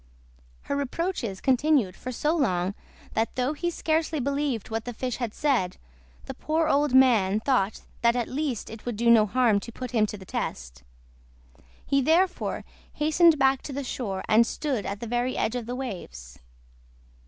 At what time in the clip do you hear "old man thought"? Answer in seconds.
6.67-7.81